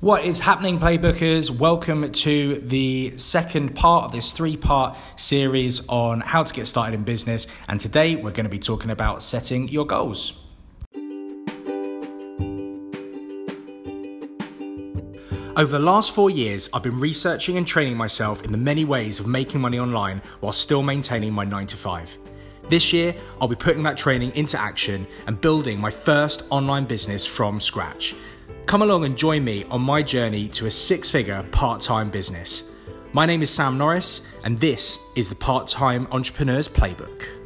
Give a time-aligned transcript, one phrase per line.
[0.00, 1.50] What is happening, playbookers?
[1.50, 6.94] Welcome to the second part of this three part series on how to get started
[6.94, 7.48] in business.
[7.68, 10.34] And today we're going to be talking about setting your goals.
[15.56, 19.18] Over the last four years, I've been researching and training myself in the many ways
[19.18, 22.18] of making money online while still maintaining my 9 to 5.
[22.68, 27.26] This year, I'll be putting that training into action and building my first online business
[27.26, 28.14] from scratch.
[28.66, 32.64] Come along and join me on my journey to a six figure part time business.
[33.12, 37.37] My name is Sam Norris, and this is the Part Time Entrepreneur's Playbook.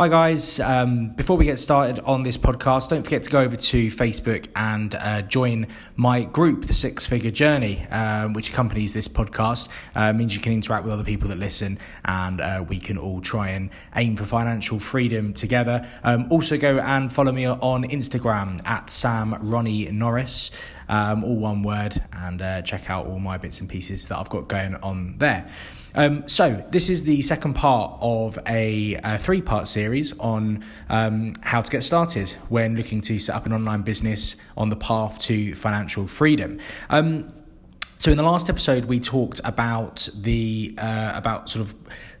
[0.00, 0.58] Hi, guys.
[0.60, 4.48] Um, before we get started on this podcast, don't forget to go over to Facebook
[4.56, 9.68] and uh, join my group, The Six Figure Journey, um, which accompanies this podcast.
[9.94, 13.20] Uh, means you can interact with other people that listen and uh, we can all
[13.20, 15.86] try and aim for financial freedom together.
[16.02, 20.50] Um, also, go and follow me on Instagram at Sam Ronnie Norris.
[20.88, 24.30] Um, all one word, and uh, check out all my bits and pieces that I've
[24.30, 25.46] got going on there.
[25.94, 31.34] Um, so, this is the second part of a, a three part series on um,
[31.42, 35.18] how to get started when looking to set up an online business on the path
[35.20, 36.58] to financial freedom.
[36.88, 37.32] Um,
[38.00, 41.74] so in the last episode, we talked about the uh, about sort of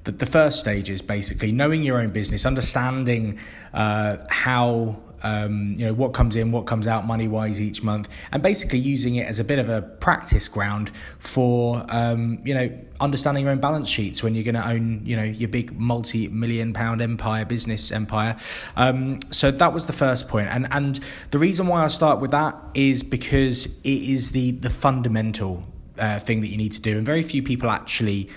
[0.04, 3.38] the, the, first stages, basically knowing your own business, understanding
[3.72, 8.08] uh, how um, you know what comes in, what comes out money wise each month,
[8.32, 12.70] and basically using it as a bit of a practice ground for um, you know
[13.00, 16.28] understanding your own balance sheets when you're going to own you know your big multi
[16.28, 18.36] million pound empire business empire.
[18.76, 22.30] Um, so that was the first point, and and the reason why I start with
[22.32, 25.64] that is because it is the the fundamental
[25.98, 28.28] uh, thing that you need to do, and very few people actually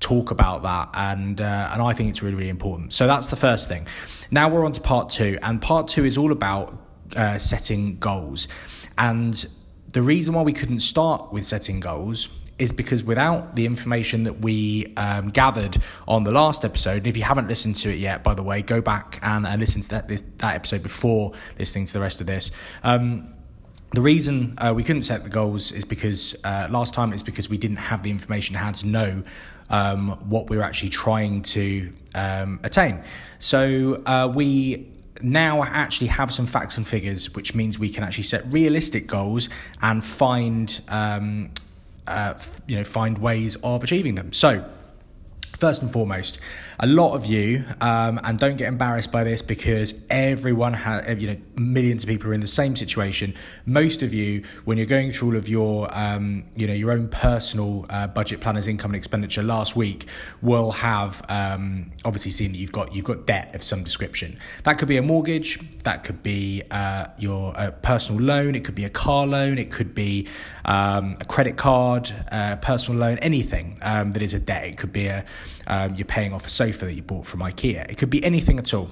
[0.00, 2.92] talk about that, and uh, and I think it's really really important.
[2.92, 3.86] So that's the first thing.
[4.30, 6.78] Now we're on to part two, and part two is all about
[7.16, 8.48] uh, setting goals.
[8.98, 9.46] And
[9.92, 14.40] the reason why we couldn't start with setting goals is because without the information that
[14.40, 15.76] we um, gathered
[16.08, 18.62] on the last episode, and if you haven't listened to it yet, by the way,
[18.62, 22.20] go back and, and listen to that, this, that episode before listening to the rest
[22.20, 22.50] of this.
[22.82, 23.35] Um,
[23.92, 27.48] the reason uh, we couldn't set the goals is because uh, last time is because
[27.48, 29.22] we didn't have the information how to know
[29.70, 33.02] um, what we were actually trying to um, attain.
[33.38, 34.88] So uh, we
[35.22, 39.48] now actually have some facts and figures, which means we can actually set realistic goals
[39.80, 41.50] and find um,
[42.06, 42.34] uh,
[42.66, 44.32] you know find ways of achieving them.
[44.32, 44.64] So
[45.58, 46.38] First and foremost,
[46.78, 51.28] a lot of you, um, and don't get embarrassed by this because everyone has, you
[51.28, 53.34] know, millions of people are in the same situation.
[53.64, 57.08] Most of you, when you're going through all of your, um, you know, your own
[57.08, 60.06] personal uh, budget planners, income and expenditure last week,
[60.42, 64.38] will have um, obviously seen that you've got you've got debt of some description.
[64.64, 68.74] That could be a mortgage, that could be uh, your uh, personal loan, it could
[68.74, 70.28] be a car loan, it could be
[70.64, 74.64] um, a credit card, uh, personal loan, anything um, that is a debt.
[74.64, 75.24] It could be a
[75.66, 77.88] um, you're paying off a sofa that you bought from IKEA.
[77.90, 78.90] It could be anything at all.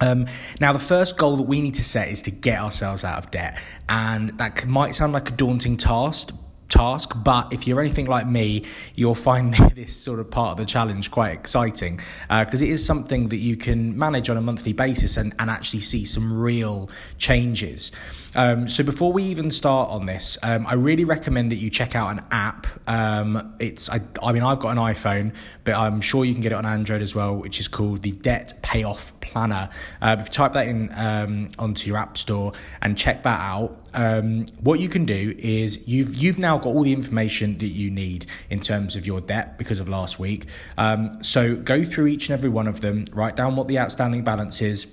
[0.00, 0.26] Um,
[0.60, 3.30] now, the first goal that we need to set is to get ourselves out of
[3.30, 6.34] debt, and that might sound like a daunting task,
[6.70, 8.64] task, but if you're anything like me,
[8.94, 12.84] you'll find this sort of part of the challenge quite exciting because uh, it is
[12.84, 16.88] something that you can manage on a monthly basis and, and actually see some real
[17.18, 17.92] changes.
[18.34, 21.96] Um, so before we even start on this, um, I really recommend that you check
[21.96, 22.66] out an app.
[22.86, 26.52] Um, it's I, I mean I've got an iPhone, but I'm sure you can get
[26.52, 29.70] it on Android as well, which is called the Debt Payoff Planner.
[30.00, 33.79] Uh, if you type that in um, onto your app store and check that out,
[33.94, 37.90] um, what you can do is you've you've now got all the information that you
[37.90, 40.46] need in terms of your debt because of last week.
[40.78, 44.24] Um, so go through each and every one of them, write down what the outstanding
[44.24, 44.86] balance is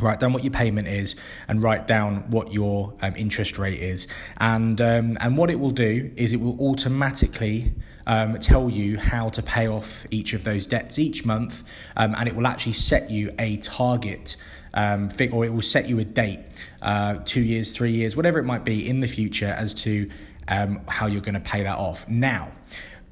[0.00, 1.16] write down what your payment is
[1.48, 4.06] and write down what your um, interest rate is
[4.38, 7.72] and um, and what it will do is it will automatically
[8.06, 11.64] um, tell you how to pay off each of those debts each month
[11.96, 14.36] um, and it will actually set you a target
[14.74, 16.40] um, or it will set you a date
[16.82, 20.08] uh, two years three years whatever it might be in the future as to
[20.48, 22.52] um, how you're going to pay that off now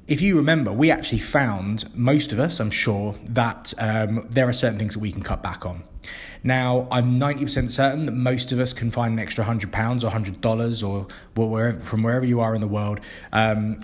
[0.07, 4.53] if you remember, we actually found, most of us, I'm sure, that um, there are
[4.53, 5.83] certain things that we can cut back on.
[6.43, 9.65] Now, I'm 90% certain that most of us can find an extra £100
[10.03, 13.01] or $100 or wherever, from wherever you are in the world.
[13.33, 13.81] Um,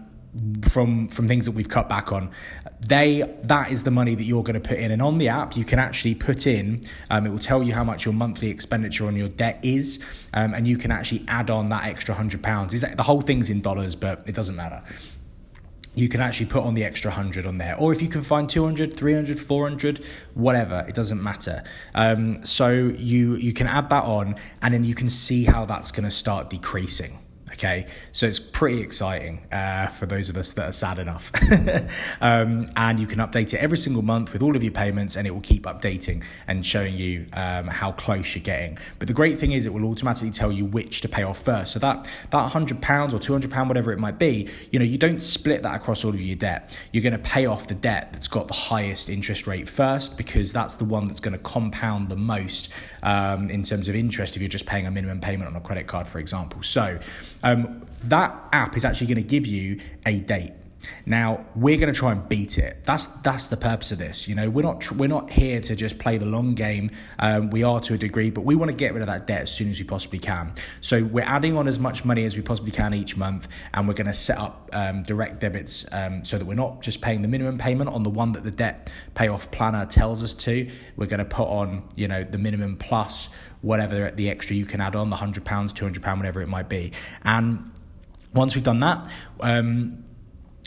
[0.70, 2.32] from from things that we've cut back on.
[2.80, 4.92] They that is the money that you're going to put in.
[4.92, 7.84] And on the app you can actually put in um, it will tell you how
[7.84, 10.04] much your monthly expenditure on your debt is
[10.34, 12.74] um, and you can actually add on that extra hundred pounds.
[12.74, 14.82] Is the whole thing's in dollars but it doesn't matter.
[15.96, 17.76] You can actually put on the extra 100 on there.
[17.78, 20.04] Or if you can find 200 300 400
[20.34, 21.62] whatever it doesn't matter.
[21.94, 25.92] Um, so you you can add that on and then you can see how that's
[25.92, 27.20] going to start decreasing
[27.54, 31.32] Okay, so it's pretty exciting uh, for those of us that are sad enough.
[32.22, 35.28] um, and you can update it every single month with all of your payments, and
[35.28, 38.80] it will keep updating and showing you um, how close you're getting.
[38.98, 41.74] But the great thing is, it will automatically tell you which to pay off first.
[41.74, 44.86] So that that hundred pounds or two hundred pound, whatever it might be, you know,
[44.86, 46.78] you don't split that across all of your debt.
[46.92, 50.52] You're going to pay off the debt that's got the highest interest rate first because
[50.52, 52.70] that's the one that's going to compound the most
[53.04, 55.86] um, in terms of interest if you're just paying a minimum payment on a credit
[55.86, 56.64] card, for example.
[56.64, 57.00] So
[57.44, 60.52] um, that app is actually going to give you a date.
[61.06, 62.84] Now we're going to try and beat it.
[62.84, 64.28] That's that's the purpose of this.
[64.28, 66.92] You know, we're not we're not here to just play the long game.
[67.20, 69.42] Um, we are to a degree, but we want to get rid of that debt
[69.42, 70.54] as soon as we possibly can.
[70.82, 73.94] So we're adding on as much money as we possibly can each month, and we're
[73.94, 77.28] going to set up um, direct debits um, so that we're not just paying the
[77.28, 80.70] minimum payment on the one that the debt payoff planner tells us to.
[80.96, 83.30] We're going to put on you know the minimum plus
[83.62, 86.48] whatever the extra you can add on the hundred pounds, two hundred pound, whatever it
[86.48, 86.92] might be,
[87.24, 87.72] and
[88.34, 89.08] once we've done that,
[89.42, 90.04] um,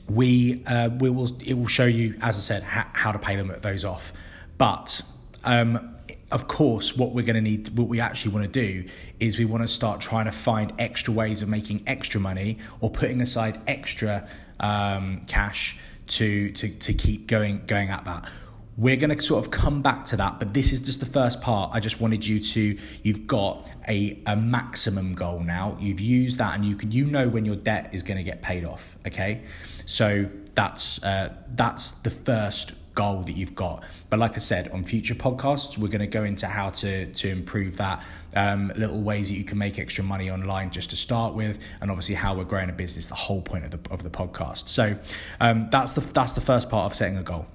[0.08, 3.36] we uh, we will it will show you, as I said, ha- how to pay
[3.36, 4.12] them those off.
[4.58, 5.02] But
[5.44, 5.96] um,
[6.30, 8.88] of course, what we're going to need, what we actually want to do,
[9.20, 12.90] is we want to start trying to find extra ways of making extra money or
[12.90, 14.28] putting aside extra
[14.60, 18.28] um, cash to to to keep going going at that.
[18.78, 21.40] We're going to sort of come back to that, but this is just the first
[21.40, 21.70] part.
[21.74, 25.76] I just wanted you to, you've got a, a maximum goal now.
[25.80, 28.42] You've used that and you can, you know when your debt is going to get
[28.42, 28.96] paid off.
[29.06, 29.44] Okay.
[29.86, 33.84] So that's, uh, that's the first goal that you've got.
[34.10, 37.28] But like I said, on future podcasts, we're going to go into how to to
[37.28, 41.34] improve that, um, little ways that you can make extra money online just to start
[41.34, 43.08] with, and obviously how we're growing a business.
[43.08, 44.68] The whole point of the of the podcast.
[44.68, 44.96] So
[45.40, 47.46] um, that's the that's the first part of setting a goal.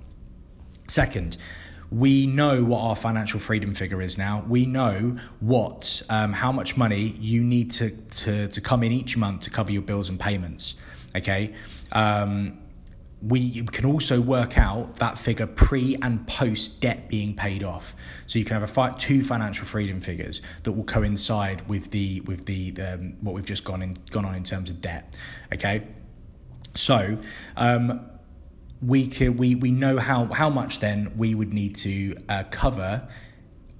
[0.92, 1.38] Second,
[1.90, 4.44] we know what our financial freedom figure is now.
[4.46, 9.16] We know what um, how much money you need to, to to come in each
[9.16, 10.76] month to cover your bills and payments.
[11.16, 11.54] Okay.
[11.94, 12.58] Um,
[13.22, 17.96] we can also work out that figure pre and post debt being paid off.
[18.28, 22.20] So you can have a fi- two financial freedom figures that will coincide with the
[22.22, 25.16] with the um, what we've just gone in gone on in terms of debt.
[25.54, 25.88] Okay,
[26.74, 27.18] so
[27.56, 28.11] um,
[28.82, 33.08] we could we we know how how much then we would need to uh, cover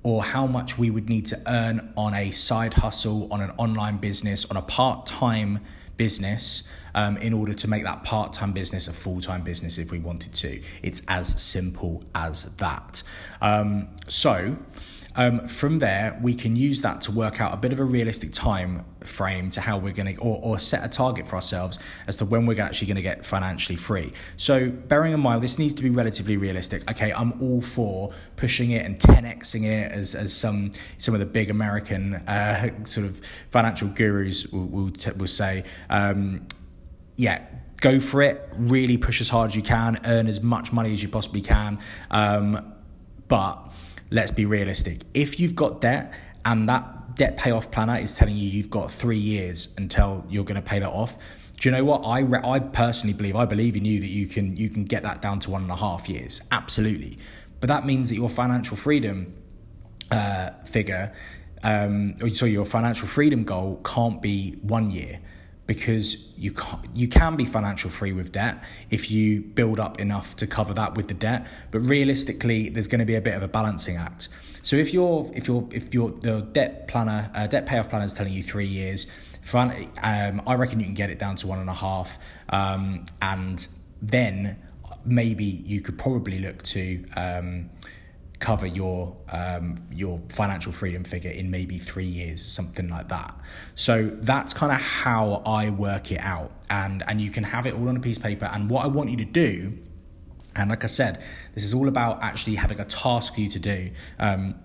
[0.04, 3.98] or how much we would need to earn on a side hustle on an online
[3.98, 5.60] business on a part-time
[5.98, 6.64] business
[6.96, 10.60] um, in order to make that part-time business a full-time business if we wanted to.
[10.82, 13.04] It's as simple as that.
[13.42, 14.58] Um, so
[15.16, 18.32] um, from there, we can use that to work out a bit of a realistic
[18.32, 22.16] time frame to how we're going to, or, or set a target for ourselves as
[22.18, 24.14] to when we're actually going to get financially free.
[24.38, 26.90] So, bearing in mind, this needs to be relatively realistic.
[26.90, 31.26] Okay, I'm all for pushing it and 10xing it, as, as some some of the
[31.26, 33.20] big American uh, sort of
[33.50, 35.64] financial gurus will, will, t- will say.
[35.90, 36.48] Um,
[37.18, 37.46] yeah,
[37.82, 38.50] go for it.
[38.56, 40.00] Really push as hard as you can.
[40.06, 41.80] Earn as much money as you possibly can.
[42.10, 42.74] Um,
[43.28, 43.72] but
[44.12, 45.02] let's be realistic.
[45.14, 46.14] If you've got debt
[46.46, 50.62] and that debt payoff planner is telling you you've got three years until you're going
[50.62, 51.18] to pay that off,
[51.58, 52.00] do you know what?
[52.00, 55.04] I re- I personally believe I believe in you that you can you can get
[55.04, 56.42] that down to one and a half years.
[56.52, 57.18] Absolutely,
[57.60, 59.34] but that means that your financial freedom
[60.10, 61.14] uh, figure,
[61.64, 65.20] um, or sorry, your financial freedom goal can't be one year
[65.68, 70.36] because you can, you can be financial free with debt if you build up enough
[70.38, 71.48] to cover that with the debt.
[71.72, 74.30] But realistically there's going to be a bit of a balancing act.
[74.64, 78.14] So if you're if you're if you're the debt planner uh, debt payoff planner is
[78.14, 79.08] telling you three years
[79.54, 83.68] um, I reckon you can get it down to one and a half um, and
[84.02, 84.58] then
[85.04, 87.70] maybe you could probably look to um,
[88.42, 93.34] cover your um, your financial freedom figure in maybe three years, something like that.
[93.76, 97.74] So that's kind of how I work it out, and and you can have it
[97.74, 98.50] all on a piece of paper.
[98.52, 99.78] And what I want you to do,
[100.56, 103.60] and like I said, this is all about actually having a task for you to
[103.60, 103.92] do.
[104.20, 104.56] Um,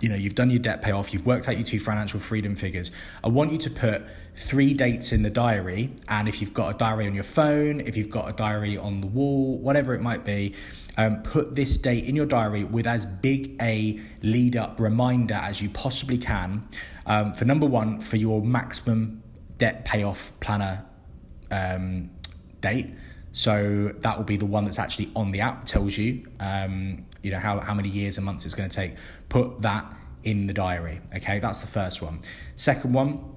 [0.00, 2.90] you know, you've done your debt payoff, you've worked out your two financial freedom figures.
[3.24, 6.78] I want you to put three dates in the diary, and if you've got a
[6.78, 10.24] diary on your phone, if you've got a diary on the wall, whatever it might
[10.24, 10.54] be,
[10.98, 15.60] um, put this date in your diary with as big a lead up reminder as
[15.60, 16.66] you possibly can.
[17.06, 19.22] Um, for number one, for your maximum
[19.58, 20.84] debt payoff planner
[21.50, 22.10] um,
[22.60, 22.94] date.
[23.32, 27.32] So that will be the one that's actually on the app, tells you, um, you
[27.32, 28.94] know, how, how many years and months it's going to take.
[29.28, 29.84] Put that
[30.22, 31.00] in the diary.
[31.16, 32.20] Okay, that's the first one.
[32.54, 33.34] Second one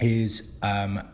[0.00, 1.06] is um,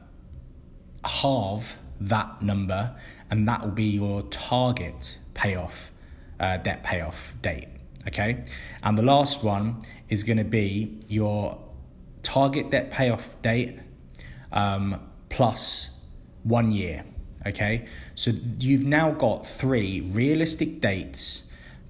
[1.05, 2.95] halve that number
[3.29, 5.91] and that will be your target payoff,
[6.39, 7.67] uh, debt payoff date.
[8.07, 8.45] Okay,
[8.85, 11.61] and the last one is going to be your
[12.23, 13.81] target debt payoff date
[14.53, 15.91] um, plus
[16.45, 17.05] one year.
[17.45, 21.43] Okay, so you've now got three realistic dates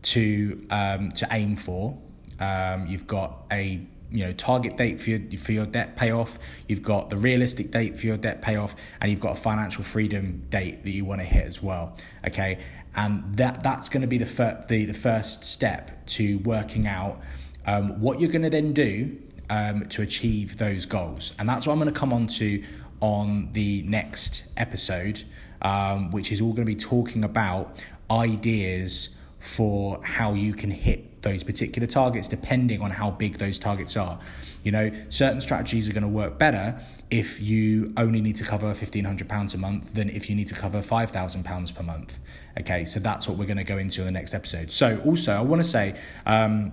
[0.07, 1.99] to um, to aim for.
[2.39, 6.39] Um, you've got a you know target date for your for your debt payoff.
[6.69, 10.45] You've got the realistic date for your debt payoff, and you've got a financial freedom
[10.51, 11.97] date that you want to hit as well.
[12.27, 12.59] Okay,
[12.95, 17.21] and that that's going to be the fir- the the first step to working out
[17.67, 19.17] um, what you're going to then do
[19.51, 22.63] um, to achieve those goals, and that's what I'm going to come on to
[23.01, 25.25] on the next episode,
[25.63, 31.23] um, which is all going to be talking about ideas for how you can hit
[31.23, 34.19] those particular targets depending on how big those targets are.
[34.63, 38.67] You know, certain strategies are going to work better if you only need to cover
[38.73, 42.19] £1,500 a month than if you need to cover £5,000 per month.
[42.59, 44.73] Okay, so that's what we're going to go into in the next episode.
[44.73, 46.73] So, also, I want to say, um,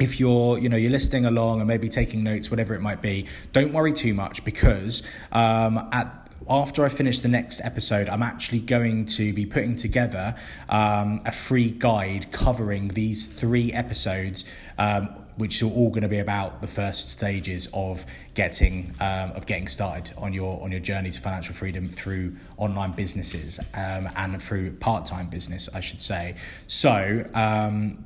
[0.00, 3.28] if you're you know you're listening along and maybe taking notes whatever it might be
[3.52, 8.60] don't worry too much because um, at after I finish the next episode, I'm actually
[8.60, 10.34] going to be putting together
[10.68, 14.44] um, a free guide covering these three episodes.
[14.78, 19.46] Um, which are all going to be about the first stages of getting um, of
[19.46, 24.40] getting started on your on your journey to financial freedom through online businesses um, and
[24.40, 26.36] through part time business, I should say.
[26.68, 28.04] So um,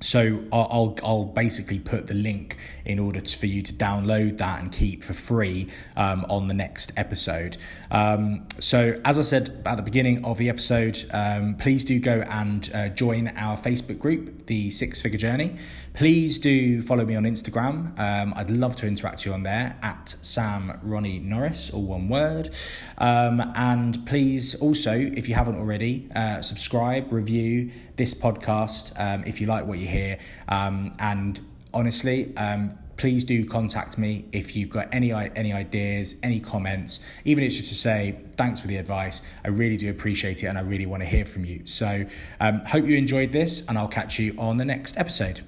[0.00, 4.72] so I'll, I'll basically put the link in order for you to download that and
[4.72, 7.56] keep for free um, on the next episode.
[7.90, 12.20] Um, so as I said at the beginning of the episode, um, please do go
[12.28, 15.56] and uh, join our Facebook group, the Six Figure Journey.
[15.94, 17.98] Please do follow me on Instagram.
[17.98, 22.08] Um, I'd love to interact with you on there at Sam Ronnie Norris, all one
[22.08, 22.54] word.
[22.98, 29.40] Um, and please also, if you haven't already, uh, subscribe, review this podcast um, if
[29.40, 30.18] you like what you hear.
[30.48, 31.40] Um, and
[31.74, 37.44] honestly, um, please do contact me if you've got any any ideas, any comments, even
[37.44, 39.22] if it's just to say thanks for the advice.
[39.44, 41.66] I really do appreciate it, and I really want to hear from you.
[41.66, 42.04] So,
[42.40, 45.40] um, hope you enjoyed this, and I'll catch you on the next episode.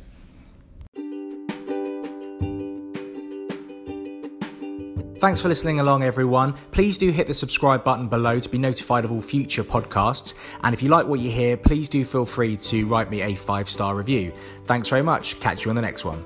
[5.20, 6.54] Thanks for listening along, everyone.
[6.70, 10.32] Please do hit the subscribe button below to be notified of all future podcasts.
[10.62, 13.34] And if you like what you hear, please do feel free to write me a
[13.34, 14.32] five star review.
[14.64, 15.38] Thanks very much.
[15.38, 16.24] Catch you on the next one.